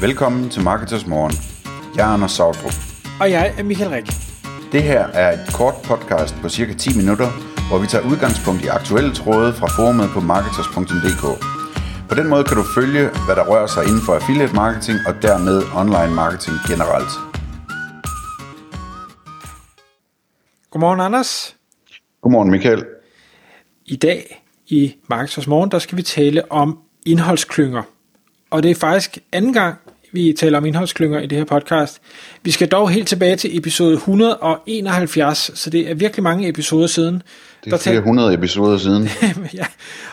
[0.00, 1.32] Velkommen til Marketers Morgen.
[1.96, 2.72] Jeg er Anders Sautrup.
[3.20, 4.06] Og jeg er Michael Rik.
[4.72, 7.28] Det her er et kort podcast på cirka 10 minutter,
[7.68, 11.24] hvor vi tager udgangspunkt i aktuelle tråde fra forumet på marketers.dk.
[12.08, 15.14] På den måde kan du følge, hvad der rører sig inden for affiliate marketing og
[15.22, 17.12] dermed online marketing generelt.
[20.70, 21.56] Godmorgen, Anders.
[22.22, 22.84] Godmorgen, Michael.
[23.86, 27.82] I dag i Marketers Morgen, der skal vi tale om indholdsklynger.
[28.50, 29.78] Og det er faktisk anden gang,
[30.12, 32.00] vi taler om indholdsklynger i det her podcast.
[32.42, 37.22] Vi skal dog helt tilbage til episode 171, så det er virkelig mange episoder siden.
[37.64, 39.08] Det er der flere hundrede episoder siden.
[39.54, 39.66] ja,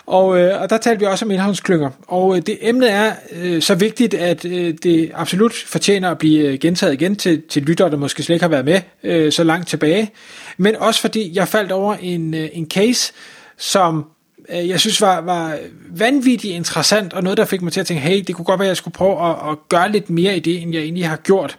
[0.05, 1.89] og, øh, og der talte vi også om indholdsklynger.
[2.07, 6.39] Og øh, det emne er øh, så vigtigt, at øh, det absolut fortjener at blive
[6.39, 9.43] øh, gentaget igen til, til lyttere, der måske slet ikke har været med øh, så
[9.43, 10.11] langt tilbage.
[10.57, 13.13] Men også fordi jeg faldt over en, øh, en case,
[13.57, 14.05] som
[14.49, 15.57] Øh, jeg synes var, var
[15.89, 18.67] vanvittigt interessant, og noget, der fik mig til at tænke, hey, det kunne godt være,
[18.67, 21.17] at jeg skulle prøve at, at gøre lidt mere i det, end jeg egentlig har
[21.17, 21.57] gjort.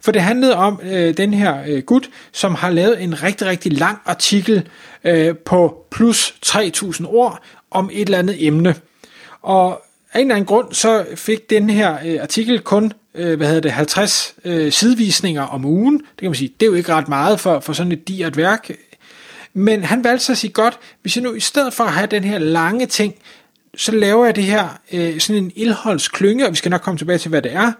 [0.00, 3.72] For det handlede om øh, den her øh, gut, som har lavet en rigtig, rigtig
[3.72, 4.68] lang artikel
[5.04, 8.74] øh, på plus 3000 ord om et eller andet emne.
[9.42, 13.46] Og af en eller anden grund, så fik den her øh, artikel kun øh, hvad
[13.46, 15.98] hedder det, 50 øh, sidevisninger om ugen.
[15.98, 18.36] Det kan man sige, det er jo ikke ret meget for, for sådan et digert
[18.36, 18.70] værk.
[19.54, 22.06] Men han valgte så at sige, godt, hvis jeg nu i stedet for at have
[22.06, 23.14] den her lange ting,
[23.76, 27.18] så laver jeg det her øh, sådan en ildholdsklynge, og vi skal nok komme tilbage
[27.18, 27.72] til, hvad det er.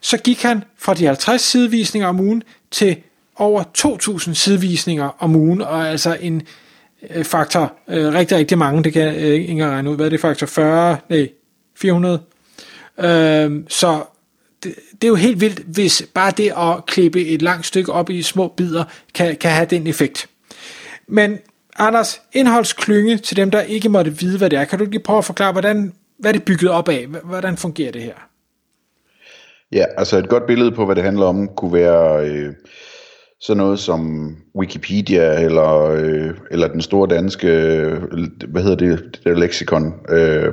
[0.00, 2.96] Så gik han fra de 50 sidevisninger om ugen til
[3.36, 6.42] over 2.000 sidevisninger om ugen, og altså en
[7.10, 10.20] øh, faktor, øh, rigtig, rigtig mange, det kan øh, ikke regne ud, hvad er det
[10.20, 11.28] faktor, 40, nej,
[11.76, 12.20] 400.
[12.98, 14.02] Øh, så
[14.62, 18.10] det, det er jo helt vildt, hvis bare det at klippe et langt stykke op
[18.10, 20.28] i små bidder, kan, kan have den effekt.
[21.08, 21.38] Men
[21.78, 24.64] Anders, indholdsklynge til dem, der ikke måtte vide, hvad det er.
[24.64, 27.06] Kan du lige prøve at forklare, hvordan, hvad det er bygget op af?
[27.24, 28.14] Hvordan fungerer det her?
[29.72, 32.54] Ja, altså et godt billede på, hvad det handler om, kunne være øh,
[33.40, 38.02] sådan noget som Wikipedia, eller, øh, eller den store danske, øh,
[38.48, 39.94] hvad hedder det, det der leksikon.
[40.08, 40.52] Øh,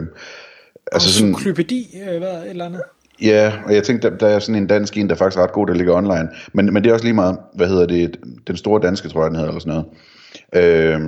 [0.91, 2.81] altså sådan, Cyklopædi, øh, hvad, eller andet?
[3.21, 5.51] Ja, og jeg tænkte, der, der er sådan en dansk en, der er faktisk ret
[5.51, 6.29] god, der ligger online.
[6.53, 8.17] Men, men det er også lige meget, hvad hedder det,
[8.47, 9.85] den store danske, tror jeg, den hedder, eller sådan noget.
[10.55, 10.99] Øh,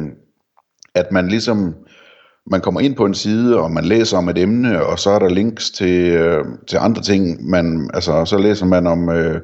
[0.95, 1.75] at man ligesom,
[2.51, 5.19] man kommer ind på en side, og man læser om et emne, og så er
[5.19, 7.49] der links til, øh, til andre ting.
[7.49, 9.41] Man, altså, så læser man om, øh,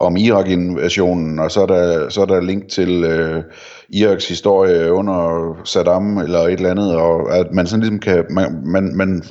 [0.00, 3.42] om Irak-invasionen, og så er der, så er der link til øh,
[3.88, 8.62] Iraks historie under Saddam, eller et eller andet, og at man sådan ligesom kan, man,
[8.64, 9.22] man, man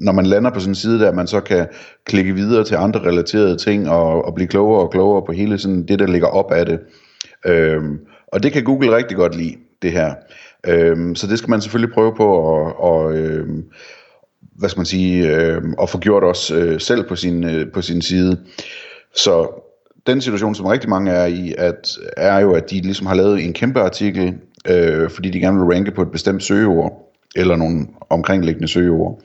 [0.00, 1.66] når man lander på sådan en side der, man så kan
[2.04, 5.86] klikke videre til andre relaterede ting, og, og blive klogere og klogere på hele sådan
[5.88, 6.78] det, der ligger op af det.
[7.46, 7.82] Øh,
[8.32, 10.14] og det kan Google rigtig godt lide, det her.
[10.66, 13.64] Øhm, så det skal man selvfølgelig prøve på at, og, øhm,
[14.40, 17.82] hvad skal man sige, øhm, at få gjort også øh, selv på sin, øh, på
[17.82, 18.40] sin side.
[19.14, 19.62] Så
[20.06, 23.44] den situation, som rigtig mange er i, at, er jo, at de ligesom har lavet
[23.44, 24.34] en kæmpe artikel,
[24.68, 29.20] øh, fordi de gerne vil ranke på et bestemt søgeord, eller nogle omkringliggende søgeord.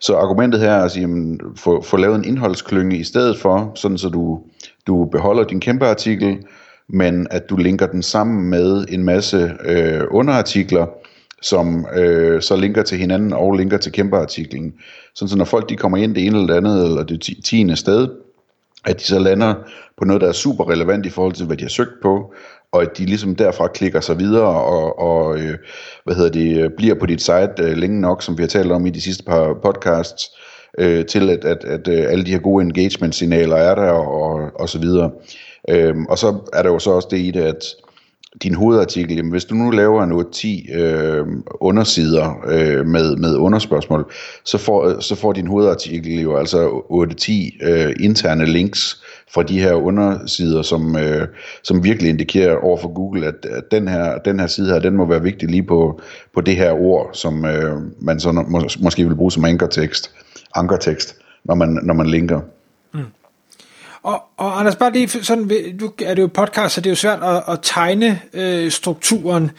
[0.00, 3.72] Så argumentet her er at sige, jamen, få, få lavet en indholdsklynge i stedet for,
[3.74, 4.40] sådan så du,
[4.86, 6.38] du beholder din kæmpe artikel,
[6.88, 10.86] men at du linker den sammen med en masse øh, underartikler,
[11.42, 14.74] som øh, så linker til hinanden og linker til kæmpeartiklen.
[15.14, 17.76] Sådan så når folk de kommer ind det ene eller det andet, eller det tiende
[17.76, 18.08] sted,
[18.84, 19.54] at de så lander
[19.98, 22.34] på noget, der er super relevant i forhold til, hvad de har søgt på,
[22.72, 25.58] og at de ligesom derfra klikker sig videre og, og øh,
[26.04, 28.86] hvad hedder det, bliver på dit site øh, længe nok, som vi har talt om
[28.86, 30.30] i de sidste par podcasts,
[30.78, 34.68] øh, til at, at, at at alle de her gode engagement-signaler er der og, og
[34.68, 35.10] så videre.
[35.68, 37.64] Øhm, og så er der jo så også det i det, at
[38.42, 41.26] din hovedartikel, jamen hvis du nu laver en 8-10 øh,
[41.60, 44.12] undersider øh, med, med underspørgsmål,
[44.44, 49.02] så får, så får din hovedartikel jo altså 8-10 øh, interne links
[49.34, 51.28] fra de her undersider, som, øh,
[51.62, 54.96] som virkelig indikerer over for Google, at, at den, her, den her side her, den
[54.96, 56.00] må være vigtig lige på,
[56.34, 60.10] på det her ord, som øh, man så må, måske vil bruge som ankertekst,
[60.54, 62.40] ankertekst når, man, når man linker.
[64.02, 65.48] Og, og Anders, bare lige sådan,
[65.80, 69.50] du er det jo podcast, så det er jo svært at, at tegne øh, strukturen.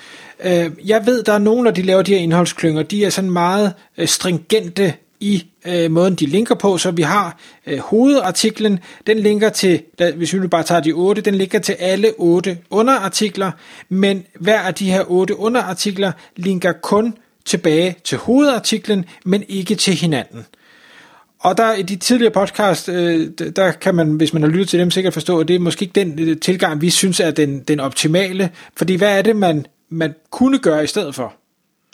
[0.43, 3.31] Øh, jeg ved, der er nogen, når de laver de her indholdsklynger, de er sådan
[3.31, 7.37] meget øh, stringente i øh, måden, de linker på, så vi har
[7.67, 11.59] øh, hovedartiklen, den linker til, da, hvis vi nu bare tager de otte, den linker
[11.59, 13.51] til alle otte underartikler,
[13.89, 19.93] men hver af de her otte underartikler linker kun tilbage til hovedartiklen, men ikke til
[19.93, 20.45] hinanden.
[21.43, 24.79] Og der i de tidligere podcast, øh, der kan man, hvis man har lyttet til
[24.79, 27.59] dem, sikkert forstå, at det er måske ikke den øh, tilgang, vi synes er den,
[27.59, 28.49] den optimale.
[28.77, 31.33] Fordi hvad er det, man, man kunne gøre i stedet for?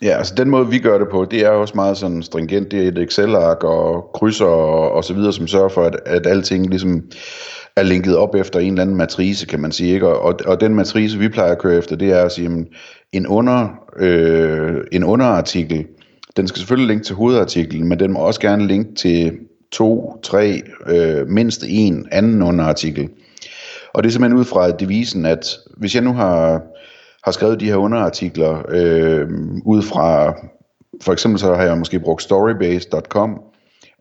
[0.01, 2.72] Ja, altså den måde, vi gør det på, det er også meget sådan stringent.
[2.72, 6.28] Det er et Excel-ark og krydser og, og så videre, som sørger for, at, at
[6.28, 7.04] alting ligesom
[7.75, 9.94] er linket op efter en eller anden matrice, kan man sige.
[9.94, 10.07] Ikke?
[10.07, 12.68] Og, og den matrice, vi plejer at køre efter, det er at sige, jamen,
[13.13, 13.68] en, under,
[14.00, 15.86] øh, en underartikel,
[16.39, 19.31] den skal selvfølgelig linke til hovedartiklen, men den må også gerne linke til
[19.71, 23.09] to, tre, øh, mindst en anden underartikel.
[23.94, 26.62] Og det er simpelthen ud fra devisen, at hvis jeg nu har,
[27.24, 29.27] har skrevet de her underartikler øh,
[29.65, 30.33] ud fra,
[31.01, 33.41] for eksempel så har jeg måske brugt storybase.com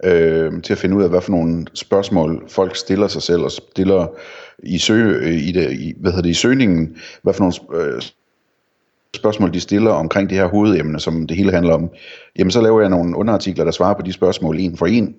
[0.04, 3.50] øh, til at finde ud af, hvad for nogle spørgsmål folk stiller sig selv og
[3.50, 4.06] stiller
[4.62, 8.02] i, søg, øh, i, det, i, hvad hedder det, i søgningen, hvad for nogle øh,
[9.16, 11.90] spørgsmål, de stiller omkring det her hovedemne, som det hele handler om,
[12.38, 15.14] jamen så laver jeg nogle underartikler, der svarer på de spørgsmål en for en.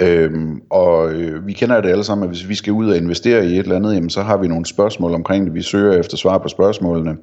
[0.00, 3.46] Øhm, og øh, vi kender det alle sammen, at hvis vi skal ud og investere
[3.46, 5.54] i et eller andet, jamen, så har vi nogle spørgsmål omkring det.
[5.54, 7.16] Vi søger efter svar på spørgsmålene.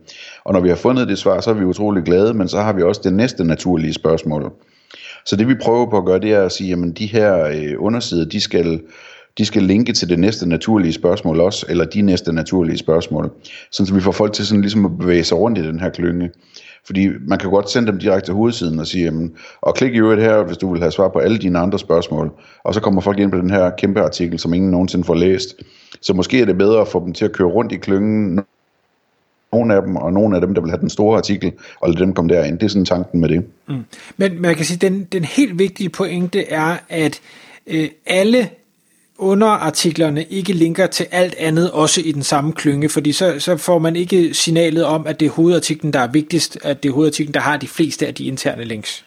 [0.45, 2.73] Og når vi har fundet det svar, så er vi utrolig glade, men så har
[2.73, 4.51] vi også det næste naturlige spørgsmål.
[5.25, 7.73] Så det vi prøver på at gøre, det er at sige, at de her øh,
[7.77, 8.81] undersider, de skal,
[9.37, 13.31] de skal linke til det næste naturlige spørgsmål også, eller de næste naturlige spørgsmål.
[13.71, 15.89] Sådan så vi får folk til sådan ligesom at bevæge sig rundt i den her
[15.89, 16.29] klynge.
[16.85, 19.97] Fordi man kan godt sende dem direkte til hovedsiden og sige, jamen, og klik i
[19.97, 22.31] øvrigt her, hvis du vil have svar på alle dine andre spørgsmål.
[22.63, 25.55] Og så kommer folk ind på den her kæmpe artikel, som ingen nogensinde får læst.
[26.01, 28.39] Så måske er det bedre at få dem til at køre rundt i klyngen,
[29.51, 31.99] nogle af dem, og nogle af dem, der vil have den store artikel, og lade
[31.99, 32.59] dem komme derind.
[32.59, 33.45] Det er sådan tanken med det.
[33.67, 33.83] Mm.
[34.17, 37.21] Men man kan sige, den, den helt vigtige pointe er, at
[37.67, 38.49] øh, alle
[39.21, 43.79] underartiklerne ikke linker til alt andet, også i den samme klynge, fordi så, så får
[43.79, 47.33] man ikke signalet om, at det er hovedartiklen, der er vigtigst, at det er hovedartiklen,
[47.33, 49.05] der har de fleste af de interne links.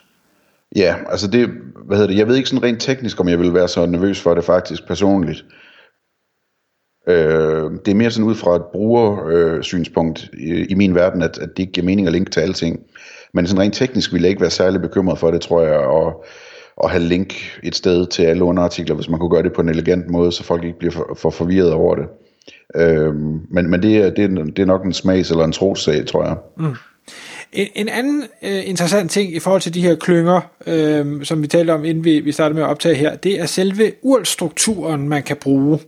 [0.77, 1.49] Ja, altså det,
[1.87, 4.21] hvad hedder det, jeg ved ikke sådan rent teknisk, om jeg vil være så nervøs
[4.21, 5.45] for det faktisk personligt.
[7.09, 11.39] Øh, det er mere sådan ud fra et brugersynspunkt øh, i, i min verden, at,
[11.39, 12.81] at det ikke giver mening at linke til alting.
[13.35, 16.25] Men sådan rent teknisk ville jeg ikke være særlig bekymret for det, tror jeg, og
[16.85, 19.69] at have link et sted til alle underartikler, hvis man kunne gøre det på en
[19.69, 22.05] elegant måde, så folk ikke bliver for, for forvirret over det.
[22.77, 26.07] Øhm, men men det, er, det, er, det er nok en smags- eller en trossag,
[26.07, 26.37] tror jeg.
[26.59, 26.75] Mm.
[27.53, 31.47] En, en anden øh, interessant ting i forhold til de her klynger, øh, som vi
[31.47, 35.23] talte om, inden vi, vi startede med at optage her, det er selve urlstrukturen, man
[35.23, 35.79] kan bruge.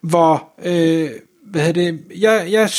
[0.00, 1.10] Hvor, øh,
[1.50, 2.70] hvad hedder det, jeg, jeg,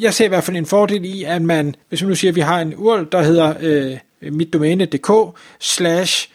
[0.00, 2.36] jeg ser i hvert fald en fordel i, at man, hvis man nu siger, at
[2.36, 6.30] vi har en url, der hedder øh, mitdomæne.dk slash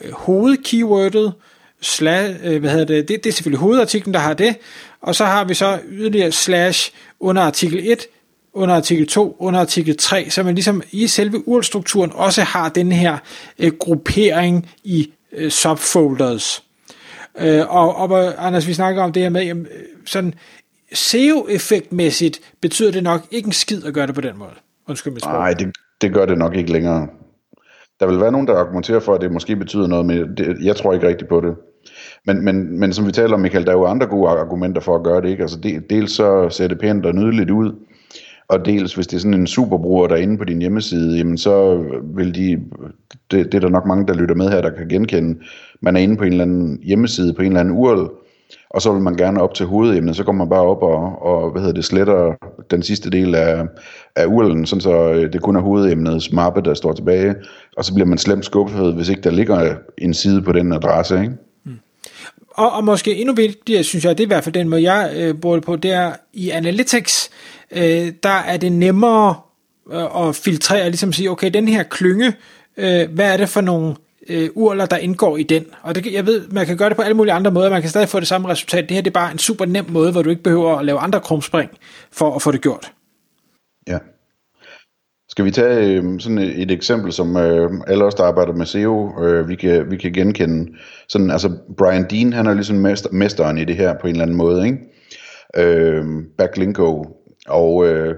[0.00, 1.32] Øh, hovedkeywordet,
[1.80, 4.56] slash, øh, hvad hedder det, det, det er selvfølgelig hovedartiklen, der har det,
[5.00, 8.06] og så har vi så yderligere slash under artikel 1,
[8.52, 12.92] under artikel 2, under artikel 3, så man ligesom i selve URL-strukturen også har den
[12.92, 13.18] her
[13.58, 16.62] øh, gruppering i øh, subfolders.
[17.38, 20.34] Øh, og, og Anders, vi snakker om det her med, jamen, øh, sådan
[20.94, 24.54] SEO-effektmæssigt betyder det nok ikke en skid at gøre det på den måde.
[24.88, 25.20] Undskyld mig.
[25.22, 27.08] Nej, det, det gør det nok ikke længere.
[28.00, 30.76] Der vil være nogen, der argumenterer for, at det måske betyder noget, men det, jeg
[30.76, 31.54] tror ikke rigtigt på det.
[32.26, 34.96] Men, men, men som vi taler om, Michael, der er jo andre gode argumenter for
[34.96, 35.28] at gøre det.
[35.28, 35.42] Ikke?
[35.42, 37.72] Altså de, dels så ser det pænt og nydeligt ud,
[38.48, 41.38] og dels hvis det er sådan en superbruger, der er inde på din hjemmeside, jamen
[41.38, 42.60] så vil de,
[43.30, 45.38] det, det er der nok mange, der lytter med her, der kan genkende,
[45.82, 48.10] man er inde på en eller anden hjemmeside, på en eller anden URL,
[48.70, 51.50] og så vil man gerne op til hovedemnet, så går man bare op og, og
[51.50, 52.34] hvad hedder det, sletter
[52.70, 53.64] den sidste del af,
[54.16, 57.34] af URL'en, sådan så øh, det kun er hovedemnets mappe, der står tilbage,
[57.76, 61.20] og så bliver man slemt skuffet, hvis ikke der ligger en side på den adresse,
[61.20, 61.32] ikke?
[61.64, 61.78] Mm.
[62.50, 65.12] Og, og måske endnu vigtigere, synes jeg, det er i hvert fald den måde, jeg
[65.16, 67.30] øh, bruger det på, det er i Analytics,
[67.70, 69.34] øh, der er det nemmere
[69.92, 72.32] øh, at filtrere, ligesom sige, okay, den her klynge,
[72.76, 73.94] øh, hvad er det for nogle
[74.28, 75.64] øh, urler, der indgår i den.
[75.82, 77.90] Og det, jeg ved, man kan gøre det på alle mulige andre måder, man kan
[77.90, 78.88] stadig få det samme resultat.
[78.88, 80.98] Det her det er bare en super nem måde, hvor du ikke behøver at lave
[80.98, 81.70] andre krumspring
[82.12, 82.92] for at få det gjort.
[83.88, 83.98] Ja.
[85.28, 88.66] Skal vi tage øh, sådan et, et eksempel, som øh, alle os, der arbejder med
[88.66, 90.72] SEO, øh, vi, kan, vi kan genkende.
[91.08, 94.22] Sådan, altså Brian Dean, han er ligesom mester, mesteren i det her på en eller
[94.22, 94.78] anden måde, ikke?
[95.56, 96.04] Øh,
[96.38, 97.04] Backlinko.
[97.48, 98.14] Og øh,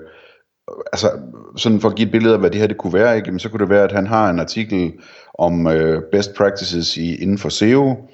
[0.92, 1.10] altså,
[1.56, 3.38] sådan for at give et billede af, hvad det her det kunne være, ikke?
[3.38, 4.92] så kunne det være, at han har en artikel
[5.38, 8.08] om øh, best practices i, inden for SEO,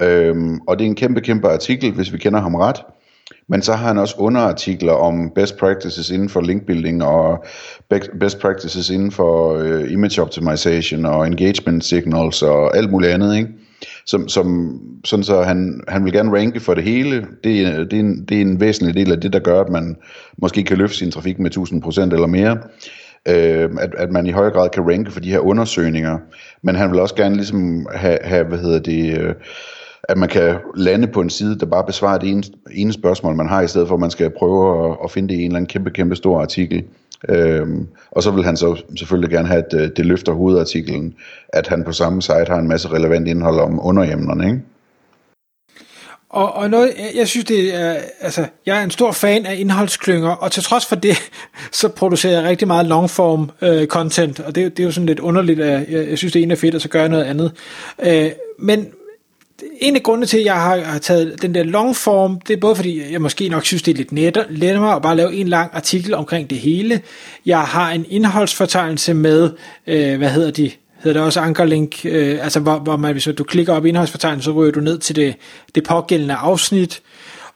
[0.00, 2.76] øhm, og det er en kæmpe, kæmpe artikel, hvis vi kender ham ret.
[3.48, 7.44] Men så har han også underartikler om best practices inden for linkbuilding og
[8.20, 13.48] best practices inden for øh, image optimization og engagement signals og alt muligt andet, ikke?
[14.06, 17.26] Som, som, sådan så han, han vil gerne ranke for det hele.
[17.44, 19.68] Det er, det, er en, det er en væsentlig del af det, der gør, at
[19.68, 19.96] man
[20.38, 22.58] måske kan løfte sin trafik med 1000% eller mere
[23.28, 26.18] øh, at, at man i højere grad kan ranke for de her undersøgninger,
[26.62, 29.34] men han vil også gerne ligesom have, have hvad hedder det, øh,
[30.08, 33.48] at man kan lande på en side, der bare besvarer det ene, ene spørgsmål, man
[33.48, 35.56] har, i stedet for at man skal prøve at, at finde det i en eller
[35.56, 36.84] anden kæmpe, kæmpe stor artikel.
[37.28, 41.14] Øhm, og så vil han så selvfølgelig gerne have, at øh, det løfter hovedartiklen,
[41.48, 44.60] at han på samme site har en masse relevant indhold om underemnerne, ikke?
[46.34, 50.30] Og, og noget, jeg synes det er, altså, jeg er en stor fan af indholdsklynger,
[50.30, 51.30] og til trods for det,
[51.72, 55.20] så producerer jeg rigtig meget longform øh, content, og det, det er jo sådan lidt
[55.20, 57.52] underligt, at jeg, jeg synes det ene er fedt, og så gør jeg noget andet.
[58.06, 58.86] Øh, men
[59.80, 62.76] en af grundene til, at jeg har, taget den der long form, det er både
[62.76, 65.70] fordi, jeg måske nok synes, det er lidt netter, lettere at bare lave en lang
[65.74, 67.00] artikel omkring det hele.
[67.46, 69.50] Jeg har en indholdsfortegnelse med,
[69.86, 73.44] øh, hvad hedder de, hedder det også ankerlink, øh, altså hvor, hvor man, hvis du
[73.44, 75.34] klikker op i indholdsfortegnelsen, så ryger du ned til det,
[75.74, 77.02] det pågældende afsnit.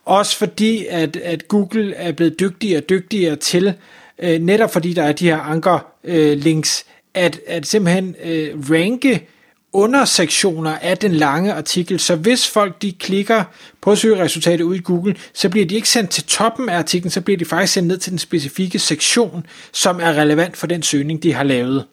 [0.05, 3.75] Også fordi, at, at Google er blevet dygtigere og dygtigere til,
[4.19, 9.29] øh, netop fordi der er de her ankerlinks, øh, at, at simpelthen øh, ranke
[9.73, 13.45] undersektioner af den lange artikel, så hvis folk de klikker
[13.83, 17.21] på søgeresultatet ud i Google, så bliver de ikke sendt til toppen af artiklen, så
[17.21, 21.23] bliver de faktisk sendt ned til den specifikke sektion, som er relevant for den søgning,
[21.23, 21.85] de har lavet.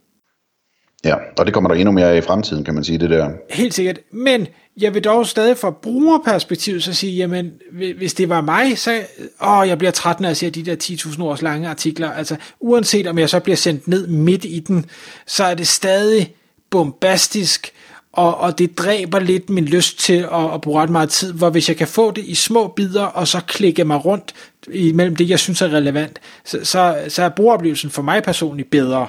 [1.06, 3.30] Ja, og det kommer der endnu mere af i fremtiden, kan man sige, det der.
[3.50, 7.52] Helt sikkert, men jeg vil dog stadig fra brugerperspektiv så sige, jamen,
[7.98, 9.02] hvis det var mig, så
[9.42, 12.12] åh, jeg bliver træt, når jeg ser de der 10.000 års lange artikler.
[12.12, 14.86] Altså, uanset om jeg så bliver sendt ned midt i den,
[15.28, 16.34] så er det stadig
[16.70, 17.72] bombastisk,
[18.12, 21.50] og, og det dræber lidt min lyst til at, at bruge ret meget tid, hvor
[21.50, 24.34] hvis jeg kan få det i små bidder, og så klikke mig rundt
[24.68, 29.08] imellem det, jeg synes er relevant, så, så, så er brugeroplevelsen for mig personligt bedre.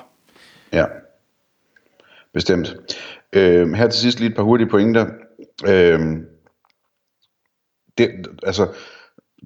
[0.72, 0.84] Ja,
[2.34, 2.76] bestemt.
[3.32, 5.06] Øh, her til sidst lige et par hurtige pointer.
[5.66, 6.00] Øh,
[7.98, 8.10] det,
[8.42, 8.68] altså,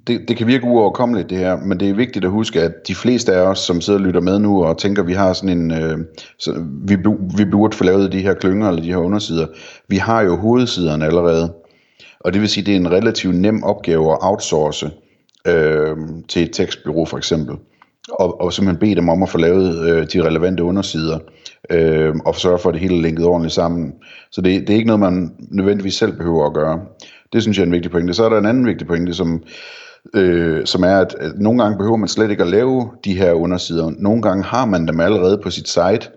[0.07, 2.95] det, det kan virke uoverkommeligt det her, men det er vigtigt at huske, at de
[2.95, 5.57] fleste af os, som sidder og lytter med nu og tænker, at vi har sådan
[5.57, 5.97] en, øh,
[6.39, 6.97] så vi,
[7.37, 9.47] vi burde få lavet de her klynger eller de her undersider,
[9.87, 11.53] vi har jo hovedsiderne allerede.
[12.19, 14.91] Og det vil sige, at det er en relativt nem opgave at outsource
[15.47, 17.55] øh, til et tekstbyrå for eksempel.
[18.09, 21.19] Og, og simpelthen bede dem om at få lavet øh, de relevante undersider,
[21.69, 23.93] øh, og sørge for, at det hele linket ordentligt sammen.
[24.31, 26.79] Så det, det er ikke noget, man nødvendigvis selv behøver at gøre.
[27.33, 28.13] Det synes jeg er en vigtig pointe.
[28.13, 29.43] Så er der en anden vigtig pointe, som,
[30.13, 33.91] øh, som er, at, nogle gange behøver man slet ikke at lave de her undersider.
[33.97, 36.09] Nogle gange har man dem allerede på sit site,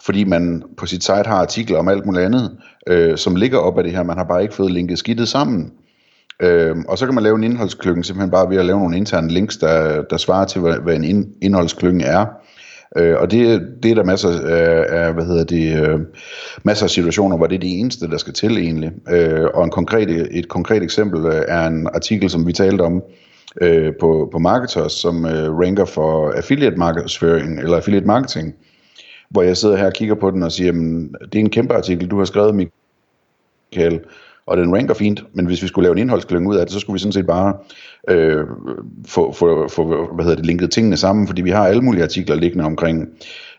[0.00, 2.56] fordi man på sit site har artikler om alt muligt andet,
[2.86, 4.02] øh, som ligger op af det her.
[4.02, 5.72] Man har bare ikke fået linket skidtet sammen.
[6.42, 9.28] Øh, og så kan man lave en indholdsklynge simpelthen bare ved at lave nogle interne
[9.28, 12.26] links, der, der svarer til, hvad, hvad en indholdsklynge er.
[12.96, 16.00] Øh, og det, det er der masser af, hvad hedder det, øh,
[16.62, 18.92] masser af situationer, hvor det er det eneste, der skal til egentlig.
[19.10, 23.02] Øh, og en konkret, et konkret eksempel øh, er en artikel, som vi talte om
[23.60, 28.54] øh, på, på Marketers, som øh, ranker for affiliate markedsføring eller affiliate marketing,
[29.30, 31.74] hvor jeg sidder her og kigger på den og siger, jamen, det er en kæmpe
[31.74, 34.00] artikel, du har skrevet, Michael,
[34.50, 36.80] og den ranker fint, men hvis vi skulle lave en indholdsklynge ud af det, så
[36.80, 37.54] skulle vi sådan set bare
[38.08, 38.44] øh,
[39.06, 42.36] få, få, få hvad hedder det, linket tingene sammen, fordi vi har alle mulige artikler
[42.36, 43.08] liggende omkring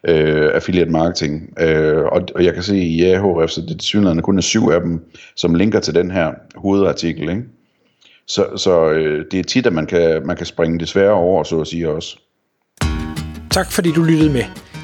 [0.07, 4.37] øh, affiliate marketing, øh, og, og jeg kan se i Ahrefs, så det synligheden kun
[4.37, 5.05] er syv af dem,
[5.35, 7.43] som linker til den her hovedartikel, ikke?
[8.27, 11.43] Så, så øh, det er tit, at man kan, man kan springe det svære over,
[11.43, 12.17] så at sige også.
[13.51, 14.70] Tak fordi du lyttede med.